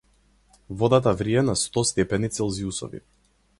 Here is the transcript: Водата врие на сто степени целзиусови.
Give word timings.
Водата 0.79 1.13
врие 1.19 1.45
на 1.51 1.55
сто 1.65 1.83
степени 1.91 2.33
целзиусови. 2.39 3.07